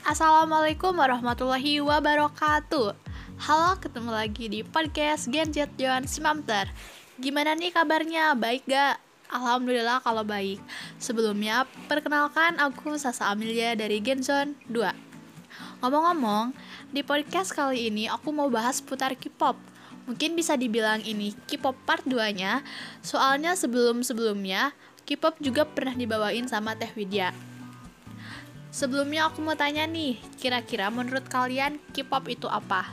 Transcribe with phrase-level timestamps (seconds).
[0.00, 2.96] Assalamualaikum warahmatullahi wabarakatuh.
[3.36, 6.72] Halo, ketemu lagi di podcast Genjet Johan Simamter.
[7.20, 8.32] Gimana nih kabarnya?
[8.32, 8.96] Baik gak?
[9.28, 10.56] Alhamdulillah kalau baik.
[10.96, 16.56] Sebelumnya, perkenalkan aku Sasa Amelia dari Genzone 2 Ngomong-ngomong,
[16.96, 19.60] di podcast kali ini aku mau bahas putar K-pop.
[20.08, 22.64] Mungkin bisa dibilang ini K-pop part 2 nya
[23.04, 24.72] Soalnya sebelum-sebelumnya
[25.04, 27.49] K-pop juga pernah dibawain sama Teh Widya
[28.70, 32.86] Sebelumnya aku mau tanya nih, kira-kira menurut kalian K-pop itu apa?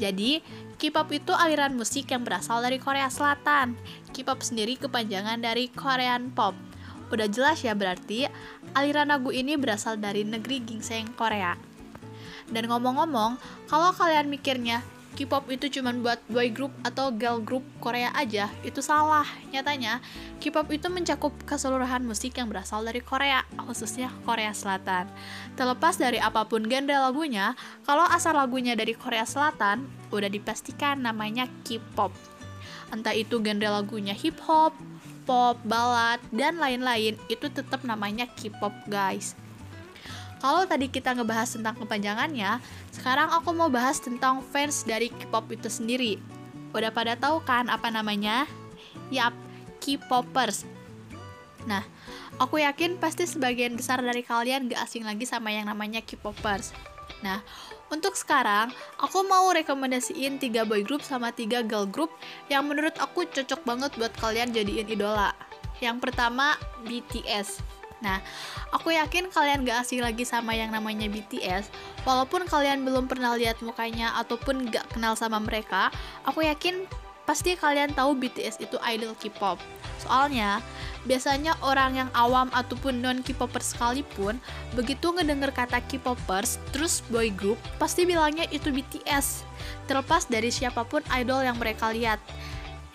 [0.00, 0.40] Jadi,
[0.80, 3.76] K-pop itu aliran musik yang berasal dari Korea Selatan.
[4.16, 6.56] K-pop sendiri kepanjangan dari Korean Pop.
[7.12, 8.28] Udah jelas ya berarti
[8.72, 11.56] aliran lagu ini berasal dari negeri gingseng Korea.
[12.48, 13.36] Dan ngomong-ngomong,
[13.68, 14.80] kalau kalian mikirnya
[15.18, 19.26] K-pop itu cuma buat boy group atau girl group Korea aja, itu salah.
[19.50, 19.98] Nyatanya,
[20.38, 25.10] K-pop itu mencakup keseluruhan musik yang berasal dari Korea, khususnya Korea Selatan.
[25.58, 31.50] Terlepas dari apa pun genre lagunya, kalau asal lagunya dari Korea Selatan, udah dipastikan namanya
[31.66, 32.14] K-pop.
[32.94, 34.70] Entah itu genre lagunya hip hop,
[35.26, 39.34] pop, ballad, dan lain-lain, itu tetap namanya K-pop, guys.
[40.38, 42.62] Kalau tadi kita ngebahas tentang kepanjangannya,
[42.94, 46.22] sekarang aku mau bahas tentang fans dari K-pop itu sendiri.
[46.70, 48.46] Udah pada tahu kan apa namanya?
[49.10, 49.34] Yap,
[49.82, 50.62] K-popers.
[51.66, 51.82] Nah,
[52.38, 56.70] aku yakin pasti sebagian besar dari kalian gak asing lagi sama yang namanya K-popers.
[57.18, 57.42] Nah,
[57.90, 62.12] untuk sekarang, aku mau rekomendasiin 3 boy group sama 3 girl group
[62.46, 65.34] yang menurut aku cocok banget buat kalian jadiin idola.
[65.82, 66.54] Yang pertama,
[66.86, 67.77] BTS.
[67.98, 68.22] Nah,
[68.70, 71.70] aku yakin kalian gak asing lagi sama yang namanya BTS.
[72.06, 75.90] Walaupun kalian belum pernah lihat mukanya ataupun gak kenal sama mereka,
[76.22, 76.86] aku yakin
[77.28, 79.60] pasti kalian tahu BTS itu idol K-pop.
[80.00, 80.64] Soalnya,
[81.04, 84.40] biasanya orang yang awam ataupun non K-popers sekalipun,
[84.72, 89.44] begitu ngedenger kata K-popers, terus boy group, pasti bilangnya itu BTS.
[89.84, 92.16] Terlepas dari siapa pun idol yang mereka lihat.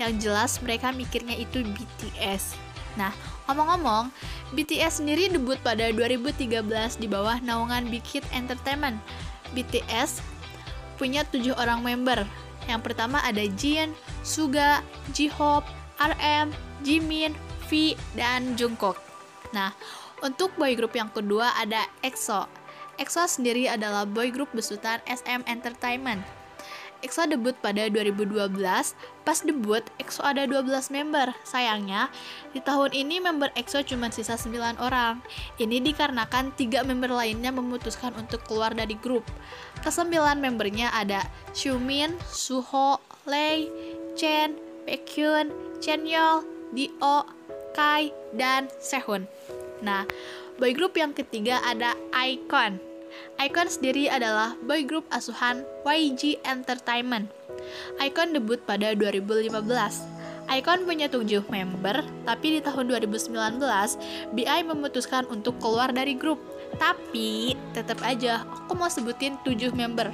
[0.01, 2.72] Yang jelas mereka mikirnya itu BTS.
[2.93, 3.11] Nah,
[3.49, 4.13] ngomong-ngomong,
[4.53, 9.01] BTS sendiri debut pada 2013 di bawah naungan Big Hit Entertainment.
[9.57, 10.21] BTS
[10.97, 12.21] punya tujuh orang member.
[12.69, 13.91] Yang pertama ada Jin,
[14.23, 15.67] Suga, J-Hope,
[15.99, 16.53] RM,
[16.85, 17.33] Jimin,
[17.67, 18.95] V, dan Jungkook.
[19.51, 19.73] Nah,
[20.23, 22.47] untuk boy group yang kedua ada EXO.
[23.01, 26.21] EXO sendiri adalah boy group besutan SM Entertainment.
[27.03, 28.31] EXO debut pada 2012.
[29.28, 31.36] Pas debut, EXO ada 12 member.
[31.44, 32.08] Sayangnya,
[32.56, 35.19] di tahun ini member EXO cuma sisa 9 orang.
[35.59, 39.28] Ini dikarenakan tiga member lainnya memutuskan untuk keluar dari grup.
[39.84, 42.97] Kesembilan membernya ada Xiumin, Suho,
[43.28, 43.68] Lei,
[44.16, 44.56] Chen,
[44.88, 45.52] Baekhyun,
[45.84, 47.28] Chenyol, Dio,
[47.75, 49.28] Kai, dan Sehun.
[49.84, 50.08] Nah,
[50.56, 52.92] boy group yang ketiga ada iKON.
[53.41, 57.28] Icon sendiri adalah boy group asuhan YG Entertainment.
[58.01, 59.53] Icon debut pada 2015.
[60.51, 63.31] Icon punya 7 member, tapi di tahun 2019,
[64.35, 66.35] BI memutuskan untuk keluar dari grup.
[66.75, 70.12] Tapi, tetap aja, aku mau sebutin 7 member.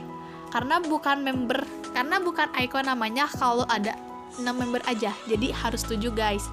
[0.53, 3.97] Karena bukan member, karena bukan Icon namanya kalau ada
[4.37, 6.45] 6 member aja, jadi harus 7 guys.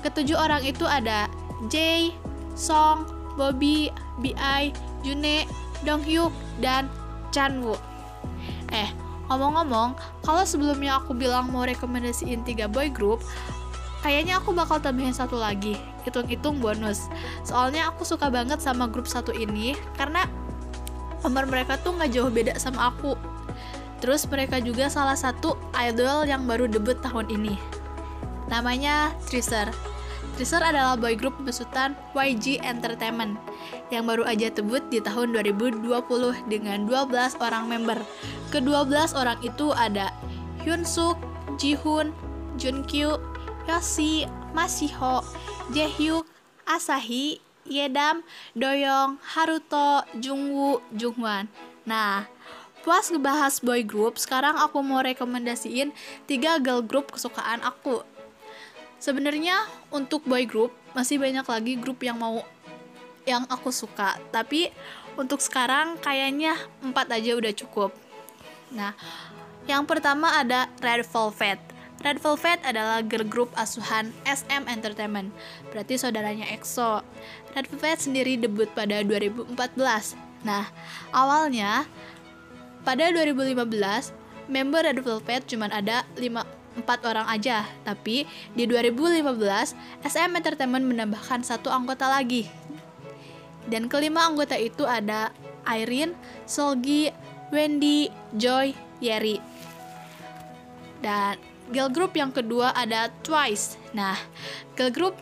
[0.00, 1.28] Ketujuh orang itu ada
[1.68, 2.16] Jay,
[2.56, 3.04] Song,
[3.36, 3.92] Bobby,
[4.24, 5.48] BI, June,
[5.86, 6.86] Donghyuk, dan
[7.30, 7.78] Chanwoo.
[8.70, 8.90] Eh,
[9.30, 9.94] ngomong-ngomong,
[10.26, 13.22] kalau sebelumnya aku bilang mau rekomendasiin tiga boy group,
[14.02, 17.06] kayaknya aku bakal tambahin satu lagi, hitung-hitung bonus.
[17.46, 20.26] Soalnya aku suka banget sama grup satu ini, karena
[21.20, 23.14] nomor mereka tuh nggak jauh beda sama aku.
[24.00, 27.54] Terus mereka juga salah satu idol yang baru debut tahun ini.
[28.48, 29.89] Namanya Tracer.
[30.40, 33.36] Tracer adalah boy group besutan YG Entertainment
[33.92, 35.84] yang baru aja debut di tahun 2020
[36.48, 38.00] dengan 12 orang member.
[38.48, 40.08] Ke-12 orang itu ada
[40.64, 41.20] Hyun Suk,
[41.60, 42.16] Jihoon,
[42.56, 43.20] Junkyu,
[43.68, 44.24] Yoshi,
[44.56, 45.20] Masiho,
[45.76, 46.24] Jaehyuk,
[46.64, 47.36] Asahi,
[47.68, 48.24] Yedam,
[48.56, 51.52] Doyong, Haruto, Jungwoo, Jungwan.
[51.84, 52.24] Nah,
[52.80, 55.92] puas ngebahas boy group, sekarang aku mau rekomendasiin
[56.24, 58.08] tiga girl group kesukaan aku.
[59.00, 62.44] Sebenarnya untuk boy group masih banyak lagi grup yang mau
[63.24, 64.68] yang aku suka, tapi
[65.16, 67.96] untuk sekarang kayaknya empat aja udah cukup.
[68.76, 68.92] Nah,
[69.64, 71.60] yang pertama ada Red Velvet.
[72.00, 75.32] Red Velvet adalah girl group asuhan SM Entertainment,
[75.68, 77.04] berarti saudaranya EXO.
[77.52, 79.52] Red Velvet sendiri debut pada 2014.
[80.44, 80.64] Nah,
[81.12, 81.84] awalnya
[82.84, 84.16] pada 2015
[84.48, 89.74] member Red Velvet cuma ada 5 empat orang aja, tapi di 2015
[90.06, 92.46] SM Entertainment menambahkan satu anggota lagi.
[93.66, 95.34] Dan kelima anggota itu ada
[95.66, 97.10] Irene, Solgi,
[97.50, 99.38] Wendy, Joy, Yeri.
[101.00, 101.36] Dan
[101.70, 103.78] girl group yang kedua ada Twice.
[103.94, 104.18] Nah,
[104.74, 105.14] girl group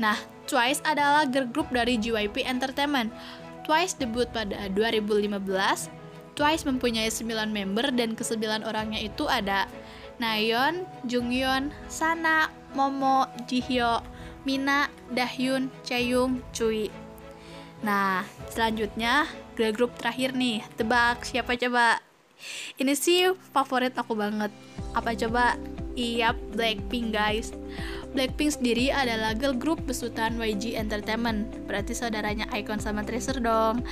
[0.00, 0.16] Nah,
[0.48, 3.12] Twice adalah girl group dari JYP Entertainment.
[3.68, 5.36] Twice debut pada 2015.
[6.34, 9.68] Twice mempunyai 9 member dan kesembilan orangnya itu ada
[10.20, 14.04] Nayeon, Junghyun, Sana, Momo, Jihyo,
[14.44, 16.92] Mina, Dahyun, Chaeyoung, Cui.
[17.80, 19.24] Nah, selanjutnya
[19.56, 20.60] girl group terakhir nih.
[20.76, 22.04] Tebak siapa coba?
[22.76, 24.52] Ini sih favorit aku banget.
[24.92, 25.56] Apa coba?
[25.96, 27.52] Iya, Blackpink guys.
[28.10, 31.46] Blackpink sendiri adalah girl group besutan YG Entertainment.
[31.64, 33.84] Berarti saudaranya Icon sama Tracer dong.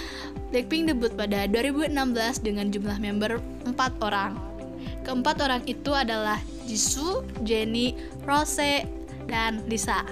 [0.52, 3.72] Blackpink debut pada 2016 dengan jumlah member 4
[4.04, 4.57] orang.
[5.02, 6.38] Keempat orang itu adalah
[6.68, 7.96] Jisoo, Jennie,
[8.28, 8.84] Rose,
[9.28, 10.04] dan Lisa.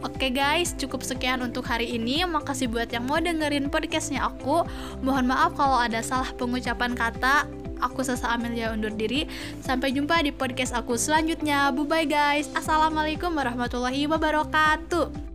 [0.00, 2.24] Oke guys, cukup sekian untuk hari ini.
[2.24, 4.64] Makasih buat yang mau dengerin podcastnya aku.
[5.04, 7.44] Mohon maaf kalau ada salah pengucapan kata.
[7.80, 9.28] Aku Sasa Amelia undur diri.
[9.60, 11.72] Sampai jumpa di podcast aku selanjutnya.
[11.72, 12.48] Bye bye guys.
[12.56, 15.29] Assalamualaikum warahmatullahi wabarakatuh.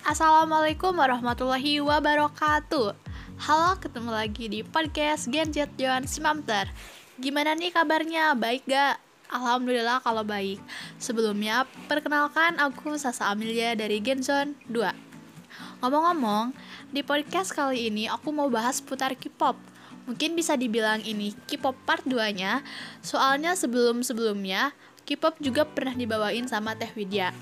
[0.00, 2.96] Assalamualaikum warahmatullahi wabarakatuh.
[3.36, 6.72] Halo, ketemu lagi di podcast Genjet Johan Simamter.
[7.20, 8.32] Gimana nih kabarnya?
[8.32, 8.96] Baik gak?
[9.28, 10.56] Alhamdulillah kalau baik.
[10.96, 15.84] Sebelumnya, perkenalkan aku Sasa Amelia dari Genzone 2.
[15.84, 16.56] Ngomong-ngomong,
[16.88, 19.60] di podcast kali ini aku mau bahas putar K-pop.
[20.08, 22.64] Mungkin bisa dibilang ini K-pop part 2-nya,
[23.04, 24.72] soalnya sebelum-sebelumnya
[25.04, 27.36] K-pop juga pernah dibawain sama Teh Widya.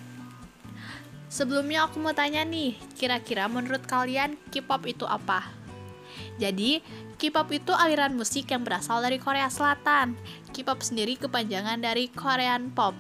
[1.29, 5.45] Sebelumnya aku mau tanya nih, kira-kira menurut kalian K-pop itu apa?
[6.41, 6.81] Jadi,
[7.21, 10.17] K-pop itu aliran musik yang berasal dari Korea Selatan.
[10.57, 12.97] K-pop sendiri kepanjangan dari Korean Pop.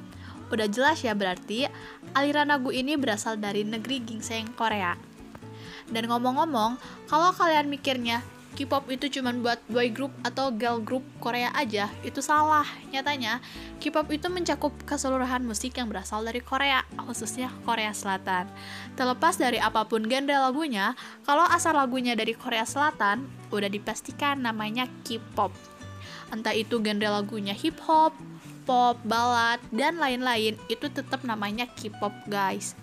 [0.52, 1.68] Udah jelas ya berarti
[2.12, 4.96] aliran lagu ini berasal dari negeri gingseng Korea.
[5.88, 6.76] Dan ngomong-ngomong,
[7.08, 8.20] kalau kalian mikirnya
[8.58, 12.66] K-pop itu cuma buat boy group atau girl group Korea aja, itu salah.
[12.90, 13.38] Nyatanya,
[13.78, 18.50] K-pop itu mencakup keseluruhan musik yang berasal dari Korea, khususnya Korea Selatan.
[18.98, 24.90] Terlepas dari apa pun genre lagunya, kalau asal lagunya dari Korea Selatan, udah dipastikan namanya
[25.06, 25.54] K-pop.
[26.34, 28.10] Entah itu genre lagunya hip hop,
[28.66, 32.74] pop, ballad, dan lain-lain, itu tetap namanya K-pop, guys.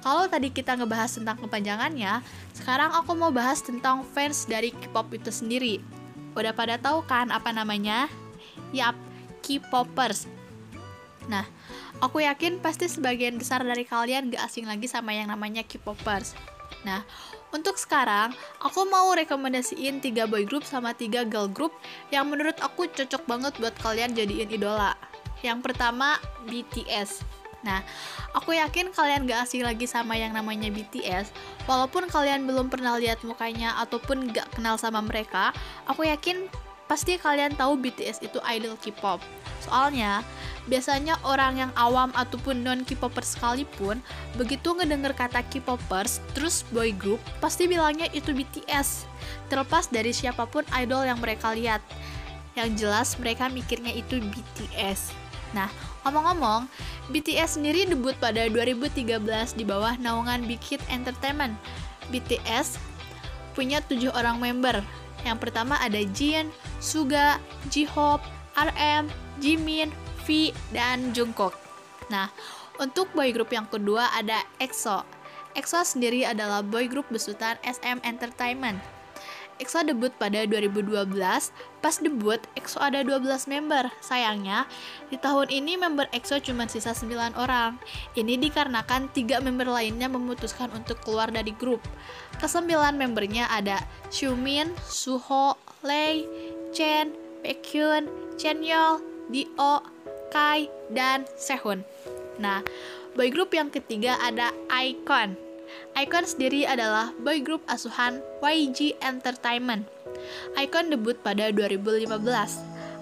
[0.00, 2.24] Kalau tadi kita ngebahas tentang kepanjangannya,
[2.56, 5.80] sekarang aku mau bahas tentang fans dari K-pop itu sendiri.
[6.32, 8.08] Udah pada tahu kan apa namanya?
[8.72, 8.96] Yap,
[9.44, 10.24] K-popers.
[11.28, 11.44] Nah,
[12.00, 16.32] aku yakin pasti sebagian besar dari kalian gak asing lagi sama yang namanya K-popers.
[16.80, 17.04] Nah,
[17.52, 18.32] untuk sekarang,
[18.62, 21.74] aku mau rekomendasiin 3 boy group sama 3 girl group
[22.08, 24.96] yang menurut aku cocok banget buat kalian jadiin idola.
[25.44, 26.16] Yang pertama,
[26.48, 27.39] BTS.
[27.60, 27.84] Nah,
[28.32, 31.28] aku yakin kalian gak asing lagi sama yang namanya BTS.
[31.68, 35.52] Walaupun kalian belum pernah lihat mukanya ataupun gak kenal sama mereka,
[35.84, 36.48] aku yakin
[36.90, 39.22] pasti kalian tahu BTS itu idol K-pop.
[39.62, 40.26] Soalnya,
[40.66, 44.02] biasanya orang yang awam ataupun non K-popers sekalipun,
[44.34, 49.06] begitu ngedenger kata K-popers, terus boy group, pasti bilangnya itu BTS.
[49.46, 51.78] Terlepas dari siapa pun idol yang mereka lihat.
[52.58, 55.14] Yang jelas mereka mikirnya itu BTS.
[55.54, 55.70] Nah,
[56.04, 56.66] ngomong-ngomong,
[57.12, 61.54] BTS sendiri debut pada 2013 di bawah naungan Big Hit Entertainment.
[62.10, 62.80] BTS
[63.52, 64.80] punya tujuh orang member.
[65.22, 66.48] Yang pertama ada Jin,
[66.80, 67.36] Suga,
[67.68, 68.24] J-Hope,
[68.56, 69.92] RM, Jimin,
[70.24, 71.52] V, dan Jungkook.
[72.08, 72.32] Nah,
[72.80, 75.04] untuk boy group yang kedua ada EXO.
[75.52, 78.80] EXO sendiri adalah boy group besutan SM Entertainment.
[79.60, 80.88] EXO debut pada 2012.
[81.84, 83.92] Pas debut, EXO ada 12 member.
[84.00, 84.64] Sayangnya,
[85.12, 87.76] di tahun ini member EXO cuma sisa 9 orang.
[88.16, 91.84] Ini dikarenakan tiga member lainnya memutuskan untuk keluar dari grup.
[92.40, 96.24] Kesembilan membernya ada Xiumin, Suho, Lei,
[96.72, 97.12] Chen,
[97.44, 98.08] Baekhyun,
[98.40, 99.84] Chenyol, Dio,
[100.32, 101.84] Kai, dan Sehun.
[102.40, 102.64] Nah,
[103.12, 105.49] boy group yang ketiga ada iKON.
[105.98, 109.84] Icon sendiri adalah boy group asuhan YG Entertainment.
[110.54, 112.10] Icon debut pada 2015.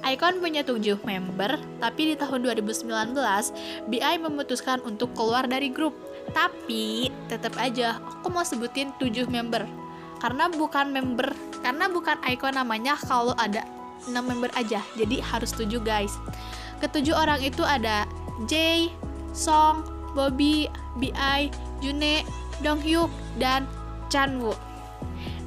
[0.06, 2.86] Icon punya 7 member, tapi di tahun 2019,
[3.90, 5.90] BI memutuskan untuk keluar dari grup.
[6.30, 9.66] Tapi, tetap aja, aku mau sebutin 7 member.
[10.22, 11.34] Karena bukan member,
[11.66, 13.66] karena bukan Icon namanya kalau ada
[14.06, 16.14] 6 member aja, jadi harus 7 guys.
[16.78, 18.06] Ketujuh orang itu ada
[18.46, 18.94] Jay,
[19.34, 19.82] Song,
[20.14, 20.70] Bobby,
[21.02, 21.40] BI,
[21.82, 22.22] June,
[22.64, 23.64] Donghyuk, dan
[24.08, 24.56] Chanwoo.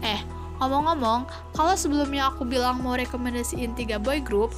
[0.01, 0.21] Eh,
[0.61, 1.27] ngomong-ngomong,
[1.57, 4.53] kalau sebelumnya aku bilang mau rekomendasiin tiga boy group,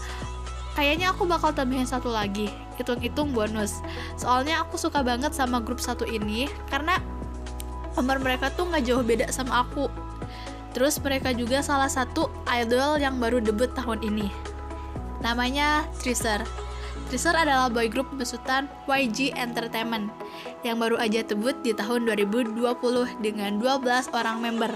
[0.73, 2.49] kayaknya aku bakal tambahin satu lagi.
[2.77, 3.85] hitung-hitung bonus
[4.17, 6.97] soalnya aku suka banget sama grup satu ini karena
[7.93, 9.89] nomor mereka tuh nggak jauh beda sama aku
[10.73, 14.27] terus mereka juga salah satu idol yang baru debut tahun ini
[15.21, 16.41] namanya Tracer
[17.13, 20.09] Tracer adalah boy group besutan YG Entertainment
[20.63, 22.59] yang baru aja debut di tahun 2020
[23.19, 24.71] dengan 12 orang member.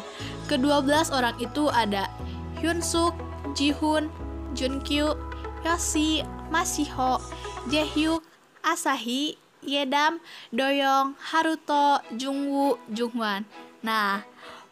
[0.52, 2.12] Ke-12 orang itu ada
[2.60, 3.16] Hyun Suk,
[3.56, 4.12] Jihoon,
[4.54, 5.16] Junkyu,
[5.64, 7.20] Yoshi, Masiho,
[7.68, 8.24] Jaehyuk,
[8.64, 10.24] Asahi, Yedam,
[10.56, 13.44] Doyong, Haruto, Jungwoo, Jungwan.
[13.84, 14.24] Nah,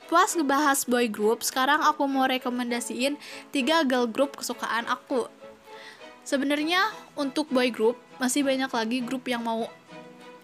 [0.06, 3.18] Puas ngebahas boy group, sekarang aku mau rekomendasiin
[3.50, 5.26] tiga girl group kesukaan aku
[6.26, 6.82] sebenarnya
[7.14, 9.70] untuk boy group masih banyak lagi grup yang mau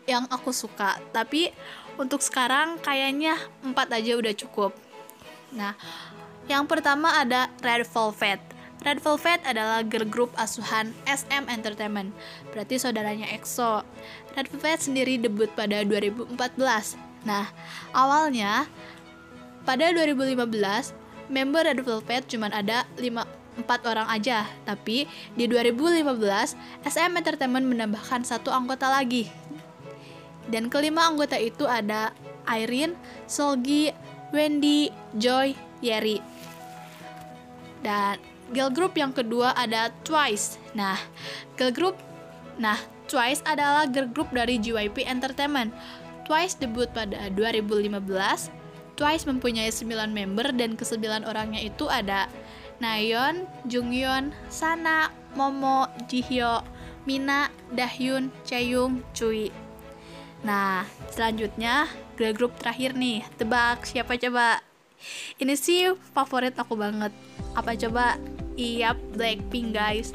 [0.05, 1.53] yang aku suka tapi
[1.99, 4.71] untuk sekarang kayaknya empat aja udah cukup
[5.51, 5.75] nah
[6.49, 12.09] yang pertama ada Red Velvet Red Velvet adalah girl group asuhan SM Entertainment,
[12.49, 13.85] berarti saudaranya EXO.
[14.33, 16.33] Red Velvet sendiri debut pada 2014.
[17.21, 17.45] Nah,
[17.93, 18.65] awalnya
[19.69, 20.97] pada 2015,
[21.29, 23.21] member Red Velvet cuma ada 5
[23.61, 25.05] empat orang aja, tapi
[25.37, 29.29] di 2015 SM Entertainment menambahkan satu anggota lagi.
[30.49, 32.15] Dan kelima anggota itu ada
[32.49, 32.97] Irene,
[33.29, 33.93] Solgi,
[34.33, 36.17] Wendy, Joy, Yeri.
[37.81, 38.17] Dan
[38.55, 40.57] girl group yang kedua ada Twice.
[40.73, 40.97] Nah,
[41.57, 41.95] girl group
[42.61, 42.77] Nah,
[43.09, 45.73] Twice adalah girl group dari JYP Entertainment.
[46.29, 47.97] Twice debut pada 2015.
[48.95, 52.29] Twice mempunyai 9 member dan kesembilan orangnya itu ada
[52.77, 56.61] Nayeon, Jungyeon, Sana, Momo, Jihyo,
[57.09, 59.49] Mina, Dahyun, Chaeyoung, Cui.
[60.41, 61.85] Nah, selanjutnya
[62.17, 63.21] girl group terakhir nih.
[63.37, 64.61] Tebak siapa coba?
[65.41, 67.13] Ini sih favorit aku banget.
[67.57, 68.17] Apa coba?
[68.57, 70.13] Iya, Blackpink guys.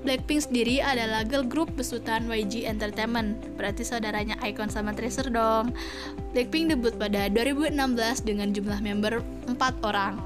[0.00, 3.36] Blackpink sendiri adalah girl group besutan YG Entertainment.
[3.58, 5.76] Berarti saudaranya Icon sama Tracer dong.
[6.32, 7.76] Blackpink debut pada 2016
[8.24, 10.16] dengan jumlah member 4 orang.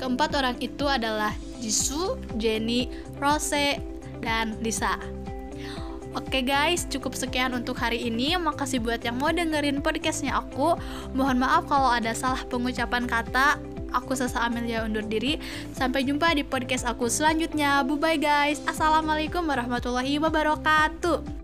[0.00, 1.30] Keempat orang itu adalah
[1.62, 2.90] Jisoo, Jennie,
[3.22, 3.78] Rose,
[4.22, 4.98] dan Lisa.
[6.12, 8.36] Oke guys, cukup sekian untuk hari ini.
[8.36, 10.76] Makasih buat yang mau dengerin podcastnya aku.
[11.16, 13.56] Mohon maaf kalau ada salah pengucapan kata.
[13.96, 15.40] Aku Sasa Amelia undur diri.
[15.72, 17.80] Sampai jumpa di podcast aku selanjutnya.
[17.84, 18.60] Bye bye guys.
[18.68, 21.41] Assalamualaikum warahmatullahi wabarakatuh.